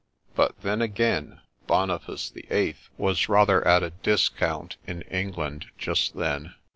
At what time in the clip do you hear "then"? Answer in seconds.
0.63-0.81, 6.17-6.55